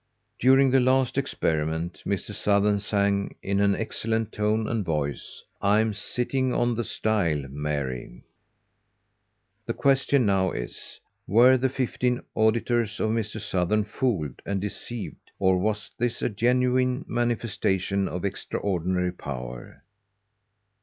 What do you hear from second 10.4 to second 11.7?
is, were the